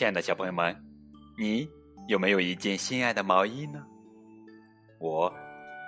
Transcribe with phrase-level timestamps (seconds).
[0.00, 0.74] 亲爱的小朋友们，
[1.36, 1.68] 你
[2.08, 3.84] 有没有一件心爱的毛衣呢？
[4.98, 5.30] 我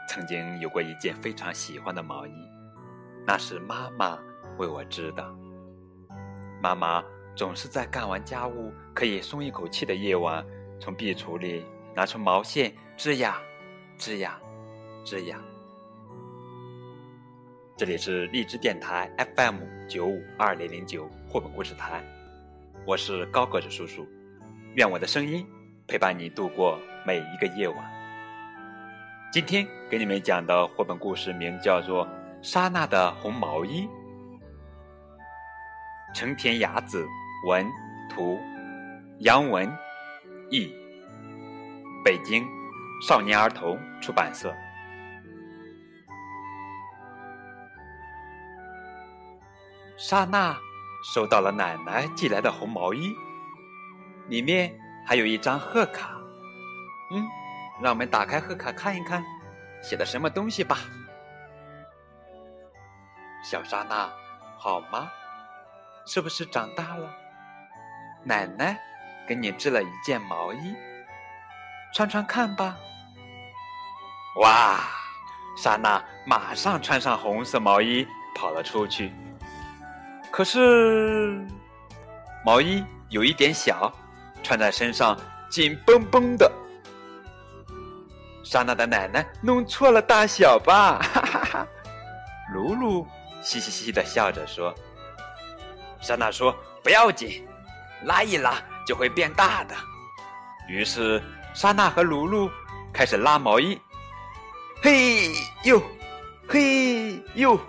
[0.06, 2.30] 曾经有过一件非常喜欢的毛衣，
[3.26, 4.18] 那是妈妈
[4.58, 5.34] 为我织的。
[6.62, 7.02] 妈妈
[7.34, 10.44] 总是在干完家务可以松一口气的夜晚，
[10.78, 13.40] 从壁橱里拿出毛线织呀
[13.96, 14.38] 织呀
[15.06, 15.40] 织呀。
[17.78, 22.04] 这里是荔枝电台 FM 九五二零零九绘本故事台，
[22.84, 24.04] 我是高个子叔叔，
[24.74, 25.46] 愿我的声音
[25.86, 27.76] 陪伴你度过每一个夜晚。
[29.32, 32.04] 今天给你们讲的绘本故事名叫做
[32.42, 33.88] 《莎娜的红毛衣》，
[36.12, 37.06] 成田雅子
[37.46, 37.64] 文
[38.10, 38.36] 图，
[39.20, 39.72] 杨文
[40.50, 40.68] 译，
[42.04, 42.44] 北京
[43.06, 44.52] 少年儿童出版社。
[49.96, 50.58] 莎娜
[51.02, 53.14] 收到了奶奶寄来的红毛衣，
[54.28, 54.72] 里面
[55.06, 56.10] 还有一张贺卡。
[57.10, 57.26] 嗯，
[57.80, 59.24] 让我们打开贺卡看一看，
[59.82, 60.78] 写的什么东西吧。
[63.42, 64.08] 小莎娜，
[64.56, 65.10] 好吗？
[66.06, 67.10] 是不是长大了？
[68.24, 68.78] 奶奶
[69.26, 70.74] 给你织了一件毛衣，
[71.92, 72.76] 穿穿看吧。
[74.36, 74.80] 哇！
[75.54, 79.12] 莎娜马上穿上红色毛衣，跑了出去。
[80.32, 81.46] 可是，
[82.42, 83.92] 毛衣有一点小，
[84.42, 85.14] 穿在身上
[85.50, 86.50] 紧绷绷的。
[88.42, 90.98] 莎娜的奶奶弄错了大小吧？
[91.02, 91.66] 哈哈哈！
[92.54, 93.06] 露露
[93.42, 94.74] 嘻嘻嘻的笑着说
[96.00, 97.46] ：“莎娜说不要紧，
[98.04, 98.54] 拉一拉
[98.86, 99.74] 就会变大的。”
[100.66, 102.50] 于是，莎娜和露露
[102.90, 103.78] 开始拉毛衣。
[104.82, 105.30] 嘿
[105.64, 105.80] 呦，
[106.48, 107.60] 嘿呦。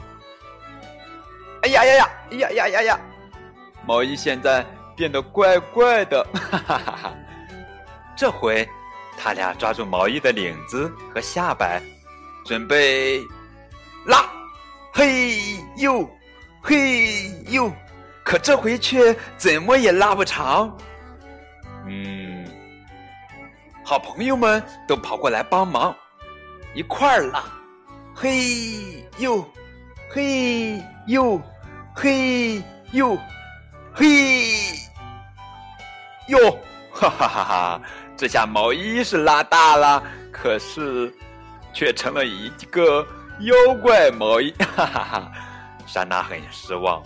[1.73, 2.09] 呀呀呀！
[2.31, 2.99] 呀呀呀呀！
[3.85, 7.14] 毛衣现在变得怪怪的，哈哈哈哈！
[8.15, 8.67] 这回，
[9.17, 11.81] 他俩抓住毛衣的领子和下摆，
[12.45, 13.20] 准备
[14.05, 14.23] 拉，
[14.93, 15.36] 嘿
[15.77, 16.08] 呦，
[16.61, 17.71] 嘿呦！
[18.23, 20.77] 可这回却怎么也拉不长。
[21.86, 22.48] 嗯，
[23.83, 25.93] 好朋友们都跑过来帮忙，
[26.73, 27.43] 一块儿拉，
[28.15, 29.45] 嘿呦，
[30.09, 31.42] 嘿呦。
[31.95, 32.61] 嘿
[32.92, 33.17] 呦，
[33.93, 34.73] 嘿
[36.27, 36.52] 呦，
[36.92, 37.81] 哈哈哈哈！
[38.17, 41.14] 这下毛衣是拉大了，可是
[41.71, 43.05] 却成了一个
[43.42, 45.31] 妖怪毛衣，哈哈哈！
[45.86, 47.02] 莎娜很失望。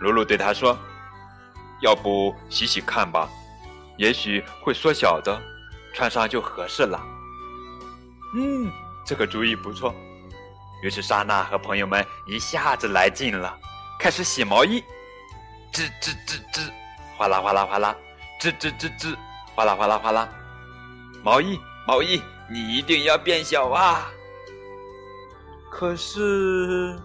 [0.00, 0.76] 露露对他说
[1.80, 3.28] ：“要不洗洗看吧，
[3.96, 5.40] 也许会缩小的，
[5.94, 7.00] 穿上就合适了。”
[8.36, 8.70] 嗯，
[9.06, 9.94] 这个主意不错。
[10.82, 13.56] 于是莎娜和朋友们一下子来劲了。
[14.04, 14.84] 开始洗毛衣，
[15.72, 16.70] 吱吱吱吱，
[17.16, 17.96] 哗啦哗啦哗啦，
[18.38, 19.16] 吱吱吱吱，
[19.54, 20.28] 哗啦哗啦哗啦。
[21.22, 24.10] 毛衣，毛衣，你一定要变小啊！
[25.70, 27.00] 可是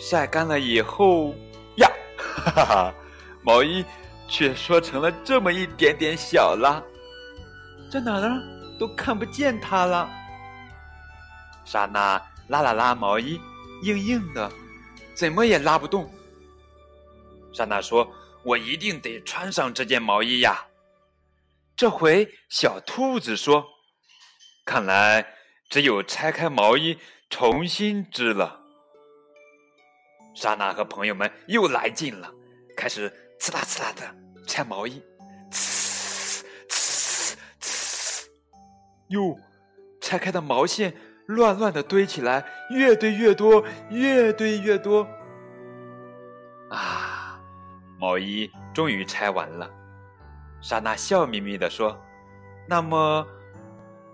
[0.00, 1.32] 晒干了以后
[1.76, 1.88] 呀，
[2.18, 2.94] 哈哈哈，
[3.42, 3.84] 毛衣
[4.26, 6.82] 却缩成了这么一点点小了，
[7.88, 8.42] 在哪呢？
[8.80, 10.10] 都看不见它了。
[11.64, 13.40] 莎娜拉了拉毛衣，
[13.84, 14.50] 硬硬的。
[15.20, 16.10] 怎么也拉不动。
[17.52, 18.10] 莎娜说
[18.42, 20.66] ：“我一定得穿上这件毛衣呀！”
[21.76, 23.66] 这回小兔子说
[24.64, 25.26] ：“看来
[25.68, 26.96] 只有拆开毛衣
[27.28, 28.62] 重新织了。”
[30.34, 32.32] 莎娜和朋友们又来劲了，
[32.74, 34.16] 开始刺啦刺啦的
[34.46, 35.02] 拆毛衣，
[35.52, 38.26] 呲呲呲，
[39.08, 39.38] 哟，
[40.00, 40.96] 拆开的毛线。
[41.30, 45.06] 乱乱的堆起来，越堆越多，越堆越多。
[46.70, 47.40] 啊，
[47.98, 49.70] 毛衣终于拆完了。
[50.60, 51.98] 莎娜笑眯眯的说
[52.68, 53.26] ：“那么，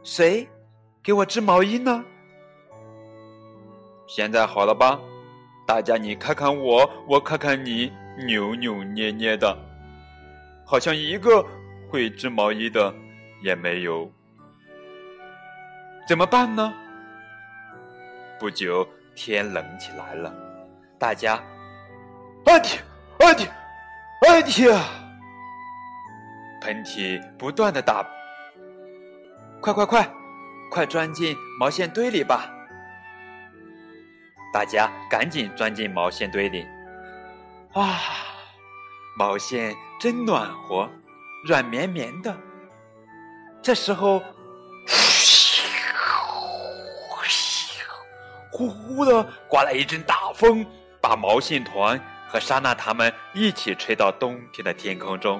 [0.03, 0.49] 谁
[1.03, 2.04] 给我织毛衣呢？”
[4.07, 5.01] 现在好了吧？
[5.66, 7.92] 大家你看看我，我看看你，
[8.27, 9.57] 扭扭捏捏的，
[10.65, 11.45] 好像一个
[11.91, 12.95] 会织毛衣的
[13.42, 14.10] 也没有。
[16.07, 16.72] 怎么办呢？
[18.38, 20.30] 不久，天冷起来了，
[20.98, 21.42] 大家，
[22.44, 22.78] 阿嚏，
[23.21, 23.48] 阿嚏，
[24.28, 24.84] 阿嚏啊！
[26.60, 28.06] 喷嚏不断的打，
[29.62, 30.10] 快快快，
[30.71, 32.50] 快钻进毛线堆里吧！
[34.53, 36.66] 大家赶紧钻进毛线堆里。
[37.72, 37.98] 啊，
[39.16, 40.91] 毛线真暖和，
[41.47, 42.36] 软绵绵的。
[43.62, 44.22] 这时候。
[48.56, 50.64] 呼呼的刮来一阵大风，
[50.98, 55.38] 把毛线团和莎娜他们一起吹到冬天的天空中。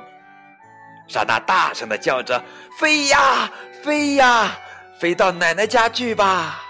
[1.09, 2.39] 莎娜大声的叫着
[2.79, 3.51] ：“飞呀，
[3.83, 4.55] 飞呀，
[5.01, 6.61] 飞到奶奶家去吧！”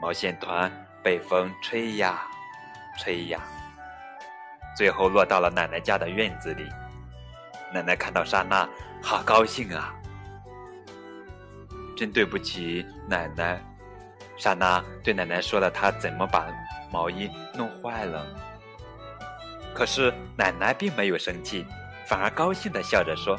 [0.00, 0.72] 毛线团
[1.02, 2.26] 被风吹呀，
[2.98, 3.38] 吹呀，
[4.74, 6.66] 最后落到了奶奶家的院子里。
[7.74, 8.66] 奶奶看到莎娜，
[9.02, 9.94] 好高兴啊！
[11.94, 13.62] 真对不起，奶奶。
[14.36, 16.46] 莎娜对奶奶说了她怎么把
[16.90, 18.26] 毛衣弄坏了。
[19.74, 21.66] 可是奶奶并没有生气，
[22.06, 23.38] 反而高兴的笑着说：“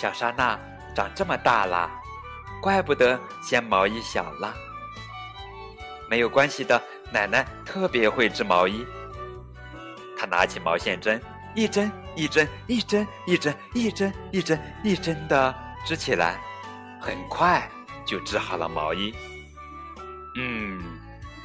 [0.00, 0.58] 小莎娜
[0.94, 1.90] 长这么大了，
[2.62, 4.54] 怪不得嫌毛衣小了。
[6.08, 6.80] 没有关系的，
[7.12, 8.86] 奶奶特别会织毛衣。
[10.16, 11.20] 她拿起毛线针，
[11.54, 15.54] 一针一针一针一针一针一针一针的
[15.84, 16.38] 织起来。”
[17.00, 17.66] 很快
[18.04, 19.14] 就织好了毛衣。
[20.36, 20.80] 嗯，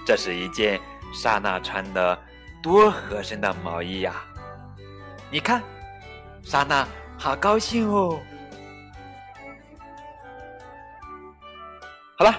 [0.05, 0.79] 这是一件
[1.13, 2.17] 莎娜穿的
[2.61, 4.13] 多合身的毛衣呀！
[5.31, 5.61] 你看，
[6.43, 6.87] 莎娜
[7.17, 8.19] 好高兴哦。
[12.17, 12.33] 好了，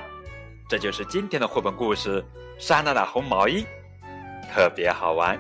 [0.69, 2.22] 这就是今天的绘本故事
[2.58, 3.64] 《莎娜的红毛衣》，
[4.52, 5.38] 特别好玩。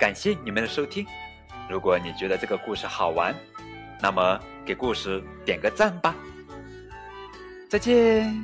[0.00, 1.06] 感谢你们的收听。
[1.68, 3.34] 如果你觉得这个故事好玩，
[4.00, 4.40] 那么。
[4.66, 6.12] 给故事点个赞吧，
[7.70, 8.34] 再见。